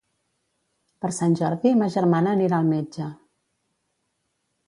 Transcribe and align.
Per 1.05 1.11
Sant 1.17 1.35
Jordi 1.41 1.73
ma 1.81 1.89
germana 1.97 2.33
anirà 2.37 2.59
al 2.61 2.71
metge. 2.71 3.11